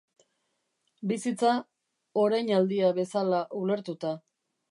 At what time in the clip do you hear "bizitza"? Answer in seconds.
1.11-1.51